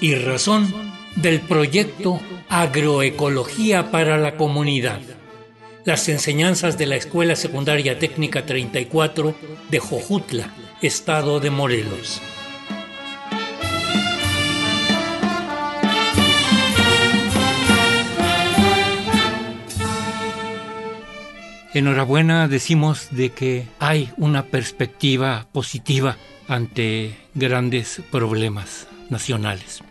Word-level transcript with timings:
y 0.00 0.14
razón 0.14 0.72
del 1.16 1.40
proyecto 1.40 2.20
Agroecología 2.48 3.90
para 3.90 4.18
la 4.18 4.36
Comunidad. 4.36 5.00
Las 5.84 6.08
enseñanzas 6.08 6.78
de 6.78 6.86
la 6.86 6.96
Escuela 6.96 7.34
Secundaria 7.34 7.98
Técnica 7.98 8.46
34 8.46 9.34
de 9.70 9.78
Jojutla, 9.78 10.54
Estado 10.82 11.40
de 11.40 11.50
Morelos. 11.50 12.20
Enhorabuena 21.74 22.48
decimos 22.48 23.08
de 23.10 23.30
que 23.30 23.66
hay 23.78 24.10
una 24.16 24.46
perspectiva 24.46 25.46
positiva 25.52 26.16
ante 26.48 27.14
grandes 27.34 28.02
problemas 28.10 28.88
nacionales. 29.10 29.82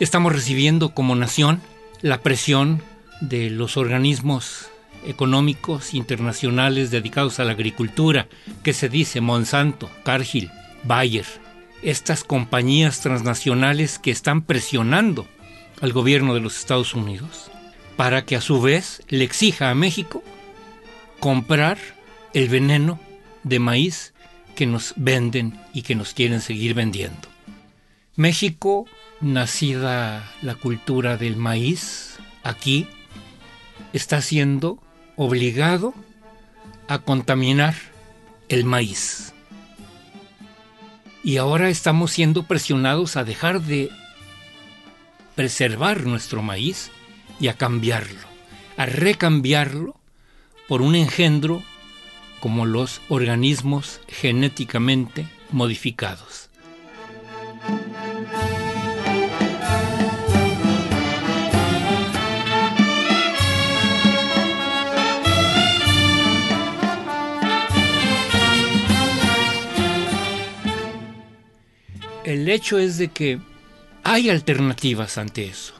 Estamos 0.00 0.32
recibiendo 0.32 0.94
como 0.94 1.14
nación 1.14 1.60
la 2.02 2.22
presión 2.22 2.82
de 3.20 3.50
los 3.50 3.76
organismos 3.76 4.70
económicos 5.06 5.94
internacionales 5.94 6.90
dedicados 6.90 7.40
a 7.40 7.44
la 7.44 7.52
agricultura, 7.52 8.28
que 8.62 8.72
se 8.72 8.88
dice 8.88 9.20
Monsanto, 9.20 9.90
Cargill, 10.04 10.50
Bayer, 10.84 11.26
estas 11.82 12.24
compañías 12.24 13.00
transnacionales 13.00 13.98
que 13.98 14.10
están 14.10 14.42
presionando 14.42 15.26
al 15.80 15.92
gobierno 15.92 16.34
de 16.34 16.40
los 16.40 16.58
Estados 16.58 16.94
Unidos 16.94 17.50
para 17.96 18.24
que 18.24 18.36
a 18.36 18.40
su 18.40 18.60
vez 18.60 19.02
le 19.08 19.24
exija 19.24 19.70
a 19.70 19.74
México 19.74 20.22
comprar 21.20 21.78
el 22.32 22.48
veneno 22.48 23.00
de 23.42 23.58
maíz 23.58 24.12
que 24.54 24.66
nos 24.66 24.94
venden 24.96 25.58
y 25.72 25.82
que 25.82 25.94
nos 25.94 26.14
quieren 26.14 26.40
seguir 26.40 26.74
vendiendo. 26.74 27.28
México, 28.18 28.84
nacida 29.20 30.28
la 30.42 30.56
cultura 30.56 31.16
del 31.16 31.36
maíz, 31.36 32.18
aquí 32.42 32.88
está 33.92 34.20
siendo 34.22 34.82
obligado 35.14 35.94
a 36.88 36.98
contaminar 36.98 37.76
el 38.48 38.64
maíz. 38.64 39.34
Y 41.22 41.36
ahora 41.36 41.68
estamos 41.68 42.10
siendo 42.10 42.42
presionados 42.42 43.16
a 43.16 43.22
dejar 43.22 43.62
de 43.62 43.88
preservar 45.36 46.04
nuestro 46.04 46.42
maíz 46.42 46.90
y 47.38 47.46
a 47.46 47.54
cambiarlo, 47.54 48.26
a 48.76 48.86
recambiarlo 48.86 49.94
por 50.66 50.82
un 50.82 50.96
engendro 50.96 51.62
como 52.40 52.66
los 52.66 53.00
organismos 53.08 54.00
genéticamente 54.08 55.28
modificados. 55.52 56.48
El 72.28 72.46
hecho 72.50 72.78
es 72.78 72.98
de 72.98 73.08
que 73.08 73.38
hay 74.04 74.28
alternativas 74.28 75.16
ante 75.16 75.46
eso. 75.46 75.72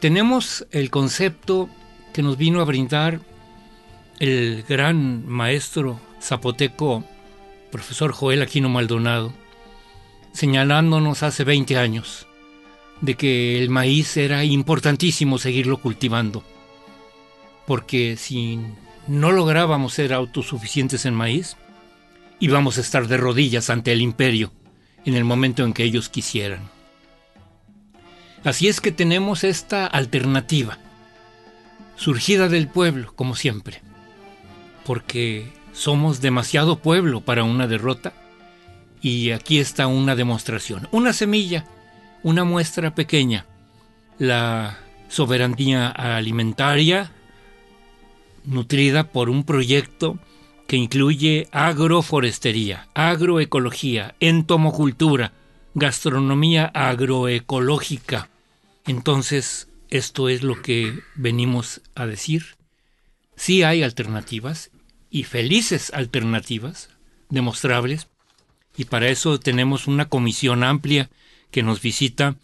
Tenemos 0.00 0.66
el 0.70 0.88
concepto 0.88 1.68
que 2.14 2.22
nos 2.22 2.38
vino 2.38 2.62
a 2.62 2.64
brindar 2.64 3.20
el 4.18 4.64
gran 4.66 5.28
maestro 5.28 6.00
zapoteco, 6.22 7.04
profesor 7.70 8.12
Joel 8.12 8.40
Aquino 8.40 8.70
Maldonado, 8.70 9.34
señalándonos 10.32 11.22
hace 11.22 11.44
20 11.44 11.76
años 11.76 12.26
de 13.02 13.14
que 13.14 13.62
el 13.62 13.68
maíz 13.68 14.16
era 14.16 14.44
importantísimo 14.44 15.36
seguirlo 15.36 15.76
cultivando, 15.82 16.42
porque 17.66 18.16
si 18.16 18.58
no 19.06 19.32
lográbamos 19.32 19.92
ser 19.92 20.14
autosuficientes 20.14 21.04
en 21.04 21.12
maíz, 21.12 21.58
íbamos 22.40 22.78
a 22.78 22.80
estar 22.80 23.06
de 23.06 23.18
rodillas 23.18 23.68
ante 23.68 23.92
el 23.92 24.00
imperio 24.00 24.50
en 25.04 25.14
el 25.14 25.24
momento 25.24 25.64
en 25.64 25.72
que 25.72 25.84
ellos 25.84 26.08
quisieran. 26.08 26.70
Así 28.44 28.68
es 28.68 28.80
que 28.80 28.92
tenemos 28.92 29.44
esta 29.44 29.86
alternativa, 29.86 30.78
surgida 31.96 32.48
del 32.48 32.68
pueblo, 32.68 33.12
como 33.14 33.36
siempre 33.36 33.82
porque 34.84 35.52
somos 35.72 36.20
demasiado 36.20 36.78
pueblo 36.78 37.20
para 37.20 37.44
una 37.44 37.66
derrota. 37.66 38.12
Y 39.00 39.30
aquí 39.30 39.58
está 39.58 39.86
una 39.86 40.14
demostración, 40.14 40.88
una 40.92 41.12
semilla, 41.12 41.64
una 42.22 42.44
muestra 42.44 42.94
pequeña. 42.94 43.46
La 44.18 44.78
soberanía 45.08 45.88
alimentaria, 45.88 47.10
nutrida 48.44 49.04
por 49.04 49.28
un 49.28 49.44
proyecto 49.44 50.18
que 50.72 50.78
incluye 50.78 51.48
agroforestería, 51.52 52.88
agroecología, 52.94 54.14
entomocultura, 54.20 55.34
gastronomía 55.74 56.64
agroecológica. 56.64 58.30
Entonces, 58.86 59.68
esto 59.90 60.30
es 60.30 60.42
lo 60.42 60.62
que 60.62 61.00
venimos 61.14 61.82
a 61.94 62.06
decir. 62.06 62.56
Sí 63.36 63.62
hay 63.62 63.82
alternativas 63.82 64.70
y 65.10 65.24
felices 65.24 65.92
alternativas 65.92 66.88
demostrables 67.28 68.08
y 68.74 68.86
para 68.86 69.08
eso 69.08 69.38
tenemos 69.38 69.86
una 69.86 70.08
comisión 70.08 70.64
amplia 70.64 71.10
que 71.50 71.62
nos 71.62 71.82
visita 71.82 72.36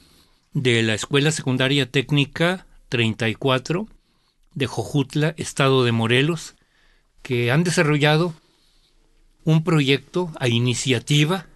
de 0.52 0.82
la 0.82 0.92
Escuela 0.92 1.30
Secundaria 1.30 1.90
Técnica 1.90 2.66
34 2.90 3.88
de 4.52 4.66
Jojutla, 4.66 5.32
Estado 5.38 5.82
de 5.82 5.92
Morelos, 5.92 6.56
que 7.22 7.50
han 7.50 7.64
desarrollado 7.64 8.34
un 9.44 9.64
proyecto 9.64 10.32
a 10.38 10.48
iniciativa 10.48 11.46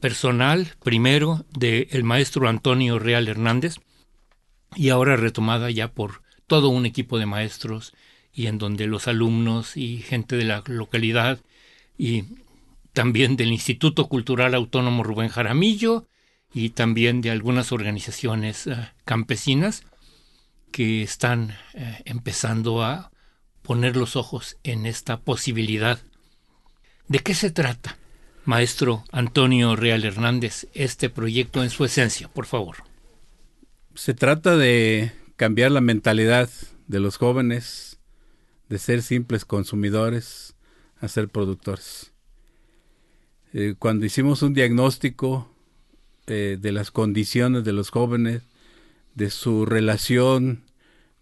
personal, 0.00 0.74
primero 0.82 1.44
del 1.56 2.02
maestro 2.02 2.48
Antonio 2.48 2.98
Real 2.98 3.28
Hernández, 3.28 3.76
y 4.74 4.88
ahora 4.88 5.16
retomada 5.16 5.70
ya 5.70 5.92
por 5.92 6.22
todo 6.46 6.70
un 6.70 6.86
equipo 6.86 7.18
de 7.18 7.26
maestros 7.26 7.94
y 8.32 8.46
en 8.46 8.58
donde 8.58 8.86
los 8.86 9.06
alumnos 9.06 9.76
y 9.76 9.98
gente 9.98 10.36
de 10.36 10.44
la 10.44 10.64
localidad 10.66 11.40
y 11.96 12.24
también 12.92 13.36
del 13.36 13.52
Instituto 13.52 14.08
Cultural 14.08 14.54
Autónomo 14.54 15.04
Rubén 15.04 15.28
Jaramillo 15.28 16.08
y 16.52 16.70
también 16.70 17.20
de 17.20 17.30
algunas 17.30 17.70
organizaciones 17.70 18.66
eh, 18.66 18.76
campesinas 19.04 19.84
que 20.72 21.02
están 21.02 21.56
eh, 21.74 22.02
empezando 22.06 22.82
a 22.82 23.11
poner 23.62 23.96
los 23.96 24.16
ojos 24.16 24.56
en 24.64 24.86
esta 24.86 25.20
posibilidad. 25.20 26.00
¿De 27.08 27.20
qué 27.20 27.34
se 27.34 27.50
trata, 27.50 27.96
maestro 28.44 29.04
Antonio 29.12 29.76
Real 29.76 30.04
Hernández, 30.04 30.66
este 30.74 31.10
proyecto 31.10 31.62
en 31.62 31.70
su 31.70 31.84
esencia, 31.84 32.28
por 32.28 32.46
favor? 32.46 32.76
Se 33.94 34.14
trata 34.14 34.56
de 34.56 35.12
cambiar 35.36 35.70
la 35.72 35.80
mentalidad 35.80 36.50
de 36.86 37.00
los 37.00 37.16
jóvenes 37.16 37.98
de 38.68 38.78
ser 38.78 39.02
simples 39.02 39.44
consumidores 39.44 40.54
a 41.00 41.08
ser 41.08 41.28
productores. 41.28 42.12
Eh, 43.52 43.74
cuando 43.78 44.06
hicimos 44.06 44.42
un 44.42 44.54
diagnóstico 44.54 45.52
eh, 46.26 46.56
de 46.58 46.72
las 46.72 46.90
condiciones 46.90 47.64
de 47.64 47.72
los 47.72 47.90
jóvenes, 47.90 48.42
de 49.14 49.30
su 49.30 49.66
relación 49.66 50.64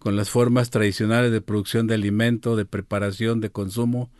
con 0.01 0.17
las 0.17 0.31
formas 0.31 0.71
tradicionales 0.71 1.31
de 1.31 1.43
producción 1.43 1.87
de 1.87 1.95
alimento, 1.95 2.57
de 2.57 2.65
preparación, 2.65 3.41
de 3.41 3.51
consumo, 3.51 4.11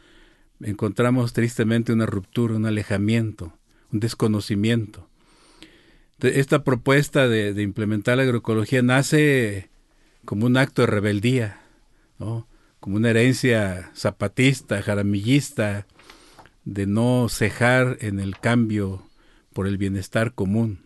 encontramos 0.61 1.33
tristemente 1.33 1.93
una 1.93 2.05
ruptura, 2.07 2.55
un 2.55 2.67
alejamiento, 2.67 3.55
un 3.91 3.99
desconocimiento. 3.99 5.09
Esta 6.21 6.65
propuesta 6.65 7.29
de, 7.29 7.55
de 7.55 7.63
implementar 7.63 8.19
la 8.19 8.25
agroecología 8.25 8.83
nace 8.83 9.71
como 10.27 10.45
un 10.45 10.59
acto 10.59 10.83
de 10.83 10.87
rebeldía, 10.87 11.63
como 12.19 12.97
una 12.97 13.09
herencia 13.09 13.91
zapatista, 13.95 14.83
jaramillista, 14.83 15.87
de 16.67 16.87
no 16.87 17.29
cejar 17.31 17.97
en 18.01 18.21
el 18.21 18.39
cambio 18.39 19.09
por 19.55 19.67
el 19.67 19.79
bienestar 19.79 20.35
común. 20.35 20.81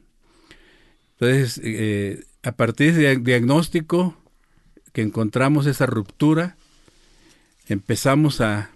Entonces, 1.19 1.61
eh, 1.65 2.25
a 2.45 2.53
partir 2.53 2.95
del 2.95 3.25
diagnóstico 3.25 4.17
que 4.95 5.03
encontramos 5.03 5.67
esa 5.67 5.87
ruptura, 5.87 6.57
empezamos 7.67 8.41
a, 8.41 8.71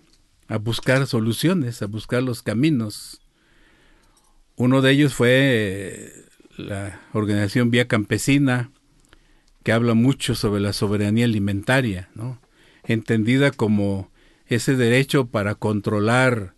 a 0.49 0.59
buscar 0.59 1.06
soluciones, 1.06 1.81
a 1.81 1.87
buscar 1.87 2.25
los 2.25 2.43
caminos. 2.43 3.20
Uno 4.56 4.82
de 4.82 4.91
ellos 4.91 5.15
fue 5.15 5.31
eh, 5.31 6.12
la 6.56 7.00
organización 7.12 7.70
Vía 7.70 7.87
Campesina, 7.87 8.73
que 9.62 9.70
habla 9.70 9.94
mucho 9.94 10.35
sobre 10.35 10.61
la 10.61 10.73
soberanía 10.73 11.25
alimentaria, 11.25 12.11
¿no? 12.17 12.41
entendida 12.82 13.53
como 13.53 14.11
ese 14.47 14.75
derecho 14.75 15.26
para 15.26 15.55
controlar, 15.55 16.55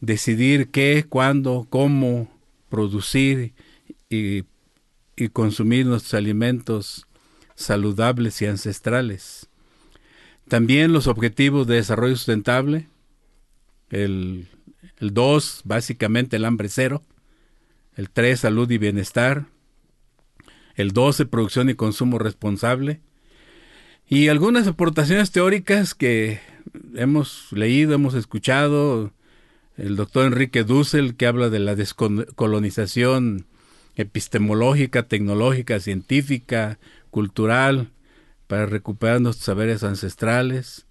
decidir 0.00 0.68
qué, 0.68 1.06
cuándo, 1.08 1.66
cómo 1.70 2.30
producir 2.68 3.54
y, 4.10 4.44
y 5.16 5.28
consumir 5.28 5.86
nuestros 5.86 6.12
alimentos 6.12 7.06
saludables 7.60 8.40
y 8.42 8.46
ancestrales. 8.46 9.48
También 10.48 10.92
los 10.92 11.06
objetivos 11.06 11.66
de 11.66 11.76
desarrollo 11.76 12.16
sustentable, 12.16 12.88
el 13.90 14.48
2, 14.98 15.62
básicamente 15.64 16.36
el 16.36 16.44
hambre 16.44 16.68
cero, 16.68 17.04
el 17.94 18.10
3, 18.10 18.40
salud 18.40 18.70
y 18.70 18.78
bienestar, 18.78 19.46
el 20.74 20.92
12, 20.92 21.26
producción 21.26 21.70
y 21.70 21.74
consumo 21.74 22.18
responsable, 22.18 23.00
y 24.08 24.28
algunas 24.28 24.66
aportaciones 24.66 25.30
teóricas 25.30 25.94
que 25.94 26.40
hemos 26.94 27.52
leído, 27.52 27.94
hemos 27.94 28.14
escuchado, 28.14 29.12
el 29.76 29.96
doctor 29.96 30.26
Enrique 30.26 30.64
Dussel, 30.64 31.14
que 31.14 31.26
habla 31.26 31.48
de 31.48 31.60
la 31.60 31.76
descolonización 31.76 33.46
epistemológica, 33.96 35.04
tecnológica, 35.04 35.78
científica, 35.78 36.78
cultural, 37.10 37.90
para 38.46 38.66
recuperar 38.66 39.20
nuestros 39.20 39.44
saberes 39.44 39.84
ancestrales, 39.84 40.86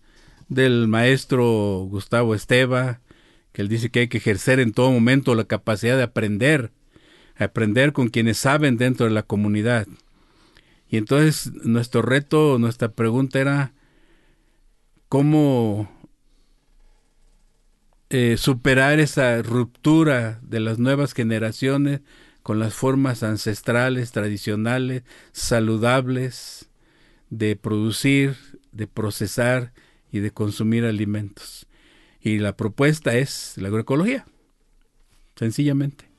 del 0.48 0.88
maestro 0.88 1.86
Gustavo 1.90 2.34
Esteva, 2.34 3.02
que 3.52 3.62
él 3.62 3.70
dice 3.70 3.90
que 3.90 4.02
hay 4.02 4.08
que 4.08 4.18
ejercer 4.18 4.60
en 4.60 4.74
todo 4.74 4.92
momento 4.92 5.36
la 5.36 5.46
capacidad 5.46 5.98
de 5.98 6.04
aprender, 6.04 6.72
aprender 7.38 7.94
con 7.94 8.10
quienes 8.10 8.38
saben 8.38 8.78
dentro 8.78 9.06
de 9.06 9.12
la 9.12 9.24
comunidad. 9.24 9.88
Y 10.90 10.98
entonces 10.98 11.52
nuestro 11.64 12.02
reto, 12.02 12.58
nuestra 12.60 12.92
pregunta 12.92 13.40
era 13.40 13.74
cómo 15.08 15.90
eh, 18.10 18.38
superar 18.38 19.00
esa 19.00 19.42
ruptura 19.44 20.40
de 20.42 20.60
las 20.60 20.80
nuevas 20.80 21.14
generaciones 21.14 22.02
con 22.44 22.60
las 22.60 22.74
formas 22.74 23.24
ancestrales, 23.24 24.12
tradicionales, 24.12 25.04
saludables, 25.32 26.70
de 27.30 27.56
producir, 27.56 28.36
de 28.72 28.88
procesar 28.88 29.72
y 30.12 30.20
de 30.20 30.32
consumir 30.32 30.86
alimentos. 30.86 31.68
Y 32.22 32.40
la 32.40 32.56
propuesta 32.56 33.16
es 33.16 33.54
la 33.58 33.68
agroecología, 33.68 34.26
sencillamente. 35.36 36.10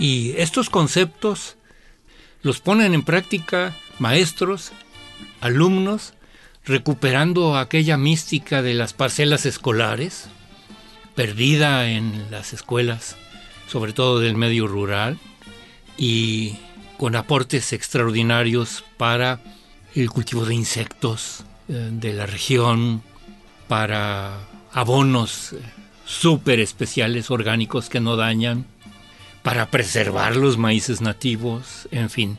Y 0.00 0.32
estos 0.38 0.70
conceptos 0.70 1.56
los 2.42 2.60
ponen 2.60 2.94
en 2.94 3.02
práctica 3.02 3.76
maestros, 3.98 4.72
alumnos, 5.42 6.14
recuperando 6.64 7.58
aquella 7.58 7.98
mística 7.98 8.62
de 8.62 8.72
las 8.72 8.94
parcelas 8.94 9.44
escolares, 9.44 10.28
perdida 11.14 11.90
en 11.90 12.30
las 12.30 12.54
escuelas, 12.54 13.16
sobre 13.68 13.92
todo 13.92 14.20
del 14.20 14.36
medio 14.36 14.66
rural, 14.66 15.18
y 15.98 16.56
con 16.96 17.14
aportes 17.14 17.74
extraordinarios 17.74 18.84
para 18.96 19.40
el 19.94 20.08
cultivo 20.08 20.46
de 20.46 20.54
insectos 20.54 21.44
eh, 21.68 21.90
de 21.92 22.14
la 22.14 22.24
región, 22.24 23.02
para 23.68 24.38
abonos 24.72 25.52
eh, 25.52 25.60
súper 26.06 26.58
especiales 26.58 27.30
orgánicos 27.30 27.90
que 27.90 28.00
no 28.00 28.16
dañan, 28.16 28.64
para 29.42 29.70
preservar 29.70 30.36
los 30.36 30.58
maíces 30.58 31.00
nativos, 31.00 31.88
en 31.90 32.10
fin. 32.10 32.38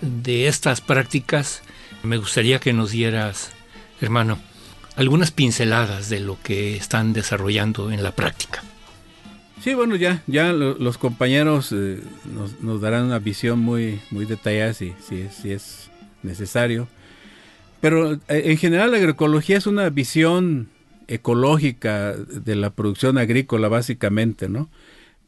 De 0.00 0.48
estas 0.48 0.80
prácticas 0.80 1.62
me 2.02 2.16
gustaría 2.16 2.58
que 2.58 2.72
nos 2.72 2.90
dieras, 2.90 3.50
hermano, 4.00 4.38
algunas 4.96 5.30
pinceladas 5.30 6.08
de 6.08 6.20
lo 6.20 6.38
que 6.42 6.76
están 6.76 7.12
desarrollando 7.12 7.90
en 7.90 8.02
la 8.02 8.12
práctica. 8.12 8.62
Sí, 9.62 9.74
bueno, 9.74 9.94
ya, 9.96 10.22
ya 10.26 10.52
los 10.52 10.96
compañeros 10.96 11.70
eh, 11.72 12.00
nos, 12.62 12.80
darán 12.80 13.04
una 13.04 13.18
visión 13.18 13.58
muy, 13.58 14.00
muy 14.10 14.24
detallada 14.24 14.72
si, 14.72 14.94
si, 15.06 15.28
si 15.28 15.52
es 15.52 15.90
necesario. 16.22 16.88
Pero 17.80 18.14
eh, 18.14 18.18
en 18.28 18.56
general 18.56 18.90
la 18.90 18.96
agroecología 18.96 19.58
es 19.58 19.66
una 19.66 19.90
visión 19.90 20.68
ecológica 21.08 22.14
de 22.14 22.56
la 22.56 22.70
producción 22.70 23.18
agrícola 23.18 23.68
básicamente, 23.68 24.48
¿no? 24.48 24.70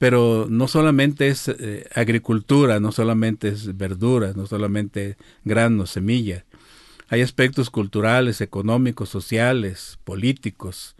Pero 0.02 0.48
no 0.50 0.66
solamente 0.66 1.28
es 1.28 1.46
eh, 1.46 1.88
agricultura, 1.94 2.80
no 2.80 2.90
solamente 2.90 3.46
es 3.46 3.76
verduras, 3.76 4.34
no 4.34 4.48
solamente 4.48 5.16
granos, 5.44 5.90
semillas. 5.90 6.42
Hay 7.08 7.22
aspectos 7.22 7.70
culturales, 7.70 8.40
económicos, 8.40 9.10
sociales, 9.10 10.00
políticos, 10.02 10.96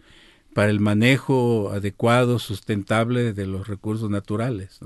para 0.53 0.69
el 0.69 0.79
manejo 0.79 1.71
adecuado, 1.73 2.39
sustentable 2.39 3.33
de 3.33 3.45
los 3.45 3.67
recursos 3.67 4.09
naturales. 4.09 4.79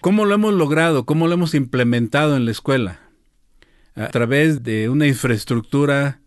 ¿Cómo 0.00 0.24
lo 0.24 0.34
hemos 0.34 0.54
logrado? 0.54 1.04
¿Cómo 1.04 1.26
lo 1.28 1.34
hemos 1.34 1.54
implementado 1.54 2.34
en 2.34 2.46
la 2.46 2.52
escuela? 2.52 3.10
A 3.94 4.08
través 4.08 4.62
de 4.62 4.88
una 4.88 5.06
infraestructura 5.06 6.22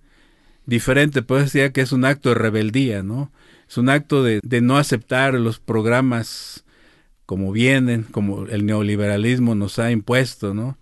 diferente, 0.68 1.24
pues 1.24 1.52
decir 1.52 1.72
que 1.72 1.82
es 1.82 1.94
un 1.94 2.06
acto 2.06 2.30
de 2.30 2.36
rebeldía, 2.36 3.02
¿no? 3.02 3.32
Es 3.68 3.80
un 3.80 3.90
acto 3.90 4.22
de 4.22 4.62
no 4.62 4.78
aceptar 4.78 5.34
los 5.34 5.58
programas 5.58 6.64
como 7.32 7.54
vienen, 7.54 8.04
como 8.04 8.46
el 8.48 8.66
neoliberalismo 8.66 9.56
nos 9.56 9.80
ha 9.80 9.90
impuesto, 9.90 10.54
¿no? 10.54 10.78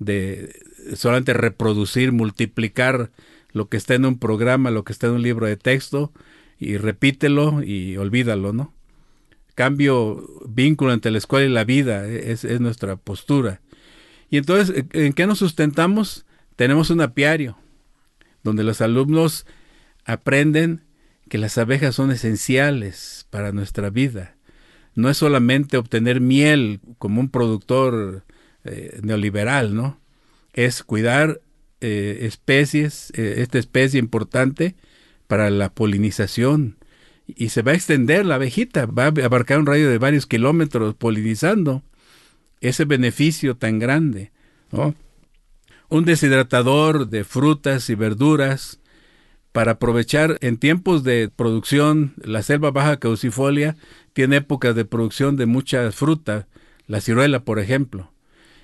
De 0.00 0.52
solamente 0.96 1.32
reproducir, 1.32 2.10
multiplicar 2.10 3.12
lo 3.52 3.68
que 3.68 3.76
está 3.76 3.94
en 3.94 4.06
un 4.06 4.18
programa, 4.18 4.72
lo 4.72 4.82
que 4.82 4.92
está 4.92 5.06
en 5.06 5.12
un 5.12 5.22
libro 5.22 5.46
de 5.46 5.56
texto, 5.56 6.12
y 6.58 6.76
repítelo 6.76 7.62
y 7.62 7.98
olvídalo, 7.98 8.52
¿no? 8.52 8.74
Cambio, 9.54 10.28
vínculo 10.44 10.92
entre 10.92 11.12
la 11.12 11.18
escuela 11.18 11.46
y 11.46 11.50
la 11.50 11.62
vida, 11.62 12.04
e, 12.08 12.32
es, 12.32 12.42
es 12.42 12.60
nuestra 12.60 12.96
postura. 12.96 13.60
Y 14.28 14.38
entonces, 14.38 14.84
¿en 14.94 15.12
qué 15.12 15.28
nos 15.28 15.38
sustentamos? 15.38 16.26
Tenemos 16.56 16.90
un 16.90 17.00
apiario, 17.00 17.56
donde 18.42 18.64
los 18.64 18.80
alumnos 18.80 19.46
aprenden 20.04 20.82
que 21.28 21.38
las 21.38 21.58
abejas 21.58 21.94
son 21.94 22.10
esenciales 22.10 23.28
para 23.30 23.52
nuestra 23.52 23.88
vida 23.88 24.34
no 24.94 25.08
es 25.08 25.16
solamente 25.16 25.76
obtener 25.76 26.20
miel 26.20 26.80
como 26.98 27.20
un 27.20 27.28
productor 27.28 28.24
eh, 28.64 29.00
neoliberal, 29.02 29.74
¿no? 29.74 29.98
Es 30.52 30.82
cuidar 30.82 31.40
eh, 31.80 32.18
especies, 32.22 33.10
eh, 33.16 33.36
esta 33.38 33.58
especie 33.58 33.98
importante 33.98 34.76
para 35.26 35.50
la 35.50 35.70
polinización. 35.70 36.76
Y 37.26 37.48
se 37.48 37.62
va 37.62 37.72
a 37.72 37.74
extender 37.74 38.26
la 38.26 38.34
abejita, 38.34 38.86
va 38.86 39.04
a 39.04 39.24
abarcar 39.24 39.58
un 39.58 39.66
radio 39.66 39.88
de 39.88 39.98
varios 39.98 40.26
kilómetros 40.26 40.94
polinizando 40.94 41.82
ese 42.60 42.84
beneficio 42.84 43.56
tan 43.56 43.78
grande, 43.78 44.30
¿no? 44.70 44.94
Un 45.88 46.04
deshidratador 46.04 47.08
de 47.08 47.24
frutas 47.24 47.90
y 47.90 47.94
verduras 47.94 48.80
para 49.52 49.72
aprovechar 49.72 50.38
en 50.40 50.56
tiempos 50.56 51.04
de 51.04 51.30
producción 51.34 52.14
la 52.16 52.42
selva 52.42 52.70
baja 52.70 52.96
caucifolia 52.96 53.76
tiene 54.14 54.36
épocas 54.36 54.74
de 54.74 54.84
producción 54.86 55.36
de 55.36 55.46
mucha 55.46 55.92
fruta, 55.92 56.48
la 56.86 57.00
ciruela, 57.00 57.44
por 57.44 57.58
ejemplo. 57.58 58.10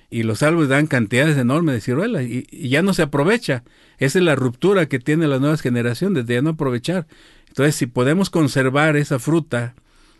Y 0.09 0.23
los 0.23 0.41
árboles 0.41 0.69
dan 0.69 0.87
cantidades 0.87 1.37
enormes 1.37 1.75
de 1.75 1.81
ciruela 1.81 2.23
y, 2.23 2.47
ya 2.51 2.81
no 2.81 2.95
se 2.95 3.03
aprovecha. 3.03 3.63
Esa 3.99 4.17
es 4.17 4.25
la 4.25 4.35
ruptura 4.35 4.87
que 4.87 4.99
tienen 4.99 5.29
las 5.29 5.39
nuevas 5.39 5.61
generaciones 5.61 6.25
de 6.25 6.33
ya 6.35 6.41
no 6.41 6.51
aprovechar. 6.51 7.05
Entonces, 7.47 7.75
si 7.75 7.85
podemos 7.85 8.31
conservar 8.31 8.97
esa 8.97 9.19
fruta 9.19 9.75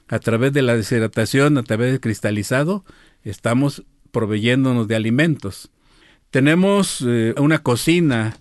a 0.07 0.19
través 0.19 0.53
de 0.53 0.61
la 0.61 0.75
deshidratación, 0.75 1.57
a 1.57 1.63
través 1.63 1.91
del 1.91 1.99
cristalizado, 1.99 2.85
estamos 3.23 3.83
proveyéndonos 4.11 4.87
de 4.87 4.95
alimentos. 4.95 5.71
Tenemos 6.29 7.03
eh, 7.07 7.33
una 7.37 7.59
cocina 7.59 8.37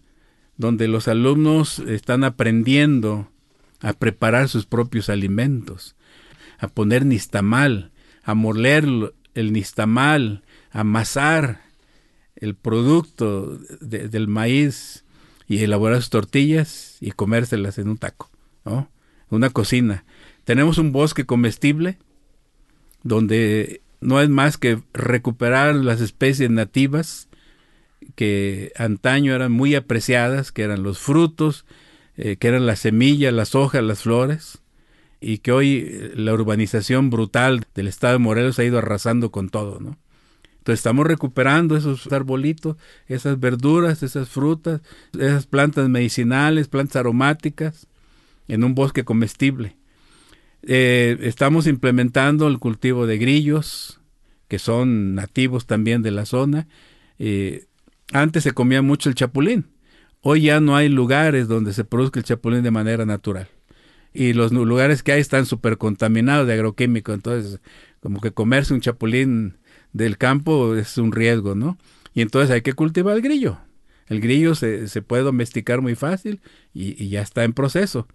donde 0.59 0.89
los 0.89 1.09
alumnos 1.09 1.79
están 1.79 2.25
aprendiendo 2.25 3.31
a 3.81 3.95
preparar 3.95 4.49
sus 4.49 4.67
propios 4.67 5.09
alimentos 5.09 5.97
a 6.59 6.69
poner 6.69 7.07
nistamal, 7.07 7.93
a 8.25 8.35
moler 8.35 8.85
el 9.35 9.53
nistamal, 9.53 10.43
a 10.71 10.81
amasar 10.81 11.63
el 12.37 12.55
producto 12.55 13.59
del 13.81 14.29
maíz 14.29 15.05
y 15.47 15.63
elaborar 15.63 15.99
sus 15.99 16.11
tortillas 16.11 16.99
y 17.01 17.13
comérselas 17.13 17.79
en 17.79 17.89
un 17.89 17.97
taco, 17.97 18.31
¿no? 18.65 18.91
Una 19.31 19.51
cocina. 19.51 20.05
Tenemos 20.45 20.79
un 20.79 20.93
bosque 20.93 21.27
comestible 21.27 21.99
donde 23.03 23.83
no 24.01 24.21
es 24.21 24.29
más 24.29 24.59
que 24.59 24.83
recuperar 24.93 25.75
las 25.75 26.01
especies 26.01 26.51
nativas 26.51 27.28
que 28.15 28.73
antaño 28.77 29.35
eran 29.35 29.53
muy 29.53 29.75
apreciadas, 29.75 30.53
que 30.53 30.63
eran 30.63 30.83
los 30.83 30.99
frutos, 30.99 31.65
eh, 32.17 32.37
que 32.37 32.49
eran 32.49 32.67
las 32.67 32.81
semillas, 32.81 33.33
las 33.33 33.55
hojas, 33.55 33.83
las 33.83 34.03
flores, 34.03 34.59
y 35.21 35.39
que 35.39 35.53
hoy 35.53 35.87
eh, 35.89 36.13
la 36.17 36.33
urbanización 36.33 37.11
brutal 37.11 37.65
del 37.75 37.89
estado 37.89 38.15
de 38.15 38.19
Morelos 38.19 38.59
ha 38.59 38.65
ido 38.65 38.79
arrasando 38.79 39.31
con 39.31 39.49
todo, 39.51 39.81
¿no? 39.81 39.99
Entonces 40.59 40.81
estamos 40.81 41.07
recuperando 41.07 41.77
esos 41.77 42.13
arbolitos, 42.13 42.77
esas 43.07 43.41
verduras, 43.41 44.03
esas 44.03 44.29
frutas, 44.29 44.83
esas 45.19 45.47
plantas 45.47 45.89
medicinales, 45.89 46.69
plantas 46.69 46.97
aromáticas, 46.97 47.87
en 48.49 48.65
un 48.65 48.75
bosque 48.75 49.05
comestible. 49.05 49.77
Eh, 50.63 51.17
estamos 51.23 51.67
implementando 51.67 52.49
el 52.49 52.59
cultivo 52.59 53.07
de 53.07 53.19
grillos, 53.19 54.01
que 54.49 54.59
son 54.59 55.15
nativos 55.15 55.67
también 55.67 56.03
de 56.03 56.11
la 56.11 56.27
zona. 56.27 56.67
Antes 58.13 58.43
se 58.43 58.53
comía 58.53 58.83
mucho 58.83 59.09
el 59.09 59.15
chapulín. 59.15 59.67
Hoy 60.21 60.43
ya 60.43 60.61
no 60.61 60.77
hay 60.77 60.89
lugares 60.89 61.49
donde 61.49 61.73
se 61.73 61.85
produzca 61.85 62.21
el 62.21 62.25
chapulín 62.25 62.63
de 62.63 62.71
manera 62.71 63.07
natural. 63.07 63.49
Y 64.13 64.33
los 64.33 64.53
lugares 64.53 65.03
que 65.03 65.13
hay 65.13 65.21
están 65.21 65.47
súper 65.47 65.79
contaminados 65.79 66.47
de 66.47 66.55
agroquímico. 66.55 67.13
Entonces, 67.13 67.61
como 68.01 68.21
que 68.21 68.33
comerse 68.33 68.75
un 68.75 68.81
chapulín 68.81 69.59
del 69.93 70.19
campo 70.19 70.75
es 70.75 70.99
un 70.99 71.13
riesgo, 71.13 71.55
¿no? 71.55 71.79
Y 72.15 72.23
entonces 72.23 72.51
hay 72.51 72.63
que 72.63 72.73
cultivar 72.73 73.17
el 73.17 73.23
grillo. 73.23 73.59
El 74.07 74.21
grillo 74.21 74.55
se, 74.55 74.89
se 74.89 75.03
puede 75.03 75.23
domesticar 75.23 75.83
muy 75.83 75.95
fácil 75.95 76.41
y, 76.73 77.03
y, 77.03 77.11
ya 77.11 77.21
está 77.21 77.45
en 77.45 77.53
proceso. 77.53 78.09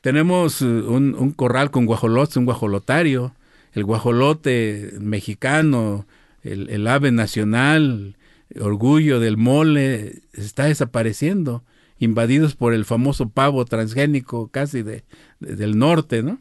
Tenemos 0.00 0.62
uh, 0.62 0.66
un, 0.66 1.32
corral 1.32 1.70
con 1.70 1.84
guajolotes, 1.84 2.38
un 2.38 2.46
guajolotario, 2.46 3.34
el 3.72 3.84
guajolote 3.84 4.94
mexicano, 4.98 6.06
el 6.42 6.86
ave 6.86 7.12
nacional, 7.12 8.16
orgullo 8.60 9.20
del 9.20 9.36
mole, 9.36 10.22
está 10.32 10.64
desapareciendo, 10.64 11.64
invadidos 11.98 12.56
por 12.56 12.74
el 12.74 12.84
famoso 12.84 13.28
pavo 13.28 13.64
transgénico 13.64 14.48
casi 14.48 14.82
de, 14.82 15.04
de, 15.38 15.56
del 15.56 15.78
norte, 15.78 16.22
¿no? 16.22 16.40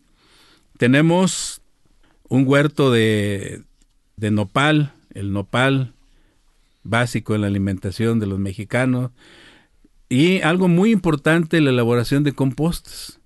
Tenemos 0.78 1.62
un 2.30 2.48
huerto 2.48 2.92
de, 2.92 3.64
de 4.16 4.32
nopal, 4.32 4.94
el 5.14 5.34
nopal 5.34 5.94
básico 6.84 7.36
en 7.36 7.42
la 7.42 7.48
alimentación 7.48 8.20
de 8.20 8.28
los 8.28 8.40
mexicanos, 8.40 9.12
y 10.08 10.42
algo 10.42 10.68
muy 10.68 10.92
importante, 10.92 11.62
la 11.62 11.70
elaboración 11.70 12.24
de 12.24 12.34
compostes. 12.34 13.20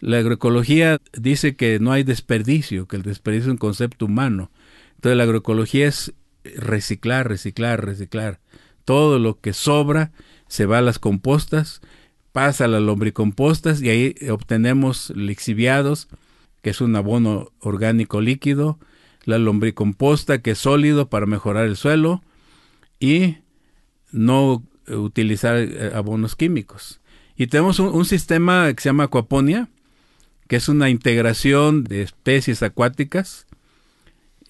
La 0.00 0.18
agroecología 0.18 0.98
dice 1.12 1.54
que 1.54 1.78
no 1.78 1.92
hay 1.92 2.02
desperdicio, 2.02 2.86
que 2.88 2.96
el 2.96 3.02
desperdicio 3.02 3.48
es 3.48 3.52
un 3.52 3.58
concepto 3.58 4.06
humano. 4.06 4.50
Entonces 4.96 5.16
la 5.16 5.22
agroecología 5.24 5.86
es 5.86 6.12
reciclar, 6.44 7.28
reciclar, 7.28 7.84
reciclar. 7.84 8.40
Todo 8.84 9.18
lo 9.18 9.40
que 9.40 9.52
sobra 9.52 10.12
se 10.48 10.66
va 10.66 10.78
a 10.78 10.82
las 10.82 10.98
compostas, 10.98 11.80
pasa 12.32 12.64
a 12.64 12.68
las 12.68 12.82
lombricompostas 12.82 13.82
y 13.82 13.90
ahí 13.90 14.14
obtenemos 14.30 15.10
lixiviados, 15.10 16.08
que 16.62 16.70
es 16.70 16.80
un 16.80 16.94
abono 16.96 17.52
orgánico 17.60 18.20
líquido, 18.20 18.78
la 19.24 19.38
lombricomposta 19.38 20.40
que 20.40 20.52
es 20.52 20.58
sólido 20.58 21.08
para 21.08 21.26
mejorar 21.26 21.66
el 21.66 21.76
suelo 21.76 22.22
y 22.98 23.38
no 24.12 24.62
utilizar 24.88 25.56
eh, 25.56 25.92
abonos 25.94 26.36
químicos. 26.36 27.00
Y 27.36 27.46
tenemos 27.46 27.78
un, 27.78 27.88
un, 27.88 28.04
sistema 28.04 28.72
que 28.74 28.82
se 28.82 28.88
llama 28.88 29.04
acuaponia, 29.04 29.68
que 30.48 30.56
es 30.56 30.68
una 30.68 30.90
integración 30.90 31.84
de 31.84 32.02
especies 32.02 32.62
acuáticas 32.62 33.46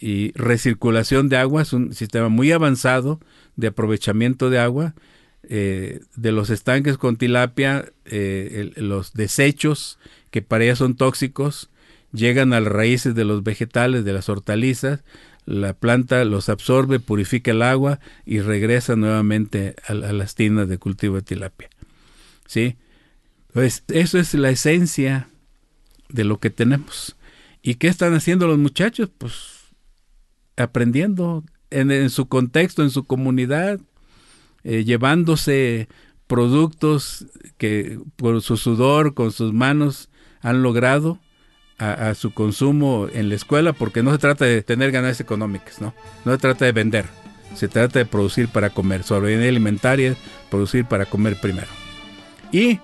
y 0.00 0.32
recirculación 0.32 1.28
de 1.28 1.36
agua, 1.36 1.62
es 1.62 1.72
un 1.72 1.94
sistema 1.94 2.28
muy 2.28 2.50
avanzado 2.52 3.20
de 3.56 3.68
aprovechamiento 3.68 4.48
de 4.48 4.58
agua, 4.58 4.94
eh, 5.42 6.00
de 6.16 6.32
los 6.32 6.50
estanques 6.50 6.96
con 6.96 7.16
tilapia, 7.16 7.92
eh, 8.06 8.72
los 8.76 9.12
desechos 9.12 9.98
que 10.30 10.42
para 10.42 10.64
ellas 10.64 10.78
son 10.78 10.96
tóxicos, 10.96 11.70
llegan 12.12 12.52
a 12.52 12.60
las 12.60 12.72
raíces 12.72 13.14
de 13.14 13.24
los 13.24 13.42
vegetales, 13.42 14.04
de 14.04 14.12
las 14.12 14.28
hortalizas, 14.28 15.02
la 15.46 15.74
planta 15.74 16.24
los 16.24 16.48
absorbe, 16.48 17.00
purifica 17.00 17.50
el 17.50 17.62
agua 17.62 17.98
y 18.24 18.40
regresa 18.40 18.96
nuevamente 18.96 19.74
a, 19.86 19.94
las 19.94 20.34
tinas 20.34 20.68
de 20.68 20.78
cultivo 20.78 21.16
de 21.16 21.22
tilapia. 21.22 21.68
¿Sí? 22.46 22.76
Pues 23.52 23.84
eso 23.88 24.18
es 24.18 24.34
la 24.34 24.50
esencia 24.50 25.28
de 26.08 26.24
lo 26.24 26.38
que 26.38 26.50
tenemos. 26.50 27.16
¿Y 27.62 27.74
qué 27.74 27.88
están 27.88 28.14
haciendo 28.14 28.46
los 28.46 28.58
muchachos? 28.58 29.10
Pues 29.16 29.59
aprendiendo 30.60 31.44
en, 31.70 32.10
su 32.10 32.28
contexto, 32.28 32.82
en 32.82 32.90
su 32.90 33.04
comunidad, 33.04 33.80
eh, 34.64 34.84
llevándose 34.84 35.88
productos 36.26 37.26
que 37.58 37.98
por 38.16 38.42
su 38.42 38.56
sudor, 38.56 39.14
con 39.14 39.32
sus 39.32 39.52
manos, 39.52 40.10
han 40.40 40.62
logrado 40.62 41.18
a, 41.78 41.92
a, 41.92 42.14
su 42.14 42.32
consumo 42.32 43.08
en 43.12 43.28
la 43.28 43.34
escuela, 43.34 43.72
porque 43.72 44.02
no 44.02 44.12
se 44.12 44.18
trata 44.18 44.44
de 44.44 44.62
tener 44.62 44.90
ganancias 44.90 45.20
económicas, 45.20 45.80
¿no? 45.80 45.94
No 46.24 46.32
se 46.32 46.38
trata 46.38 46.64
de 46.64 46.72
vender, 46.72 47.06
se 47.54 47.68
trata 47.68 47.98
de 47.98 48.06
producir 48.06 48.48
para 48.48 48.70
comer. 48.70 49.02
Soberanía 49.02 49.48
alimentaria, 49.48 50.16
producir 50.50 50.84
para 50.84 51.06
comer 51.06 51.40
primero. 51.40 51.68
Y 52.52 52.80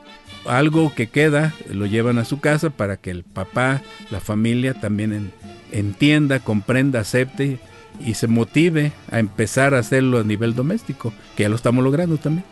algo 0.48 0.94
que 0.94 1.08
queda 1.08 1.54
lo 1.70 1.86
llevan 1.86 2.18
a 2.18 2.24
su 2.24 2.40
casa 2.40 2.70
para 2.70 2.96
que 2.96 3.10
el 3.10 3.24
papá, 3.24 3.82
la 4.10 4.20
familia 4.20 4.74
también 4.74 5.12
en, 5.12 5.32
entienda, 5.72 6.40
comprenda, 6.40 7.00
acepte 7.00 7.58
y 8.04 8.14
se 8.14 8.26
motive 8.26 8.92
a 9.10 9.18
empezar 9.18 9.74
a 9.74 9.78
hacerlo 9.78 10.18
a 10.18 10.24
nivel 10.24 10.54
doméstico, 10.54 11.12
que 11.36 11.44
ya 11.44 11.48
lo 11.48 11.56
estamos 11.56 11.82
logrando 11.82 12.16
también. 12.18 12.44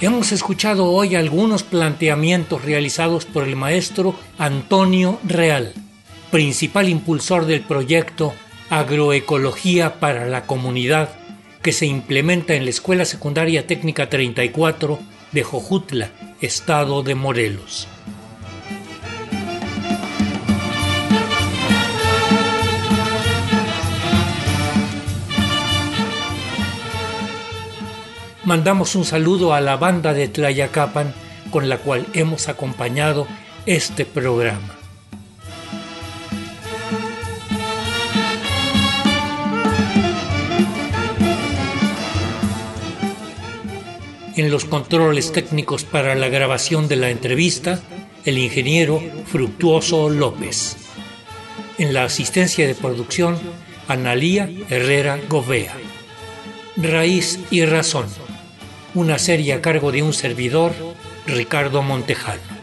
Hemos 0.00 0.32
escuchado 0.32 0.90
hoy 0.90 1.14
algunos 1.14 1.62
planteamientos 1.62 2.62
realizados 2.62 3.24
por 3.24 3.44
el 3.44 3.56
maestro 3.56 4.14
Antonio 4.36 5.18
Real, 5.24 5.72
principal 6.34 6.88
impulsor 6.88 7.46
del 7.46 7.60
proyecto 7.60 8.34
Agroecología 8.68 10.00
para 10.00 10.26
la 10.26 10.46
Comunidad, 10.46 11.10
que 11.62 11.70
se 11.70 11.86
implementa 11.86 12.54
en 12.54 12.64
la 12.64 12.70
Escuela 12.70 13.04
Secundaria 13.04 13.68
Técnica 13.68 14.10
34 14.10 14.98
de 15.30 15.44
Jojutla, 15.44 16.10
Estado 16.40 17.04
de 17.04 17.14
Morelos. 17.14 17.86
Mandamos 28.42 28.96
un 28.96 29.04
saludo 29.04 29.54
a 29.54 29.60
la 29.60 29.76
banda 29.76 30.12
de 30.12 30.26
Tlayacapan 30.26 31.14
con 31.52 31.68
la 31.68 31.78
cual 31.78 32.08
hemos 32.12 32.48
acompañado 32.48 33.28
este 33.66 34.04
programa. 34.04 34.83
En 44.36 44.50
los 44.50 44.64
controles 44.64 45.32
técnicos 45.32 45.84
para 45.84 46.14
la 46.14 46.28
grabación 46.28 46.88
de 46.88 46.96
la 46.96 47.10
entrevista, 47.10 47.80
el 48.24 48.38
ingeniero 48.38 49.02
Fructuoso 49.26 50.08
López. 50.08 50.76
En 51.78 51.94
la 51.94 52.04
asistencia 52.04 52.66
de 52.66 52.74
producción, 52.74 53.38
Analía 53.88 54.50
Herrera 54.70 55.18
Govea. 55.28 55.74
Raíz 56.76 57.38
y 57.50 57.64
Razón 57.64 58.06
una 58.94 59.18
serie 59.18 59.52
a 59.54 59.60
cargo 59.60 59.90
de 59.90 60.02
un 60.02 60.12
servidor, 60.12 60.72
Ricardo 61.26 61.82
Montejano. 61.82 62.53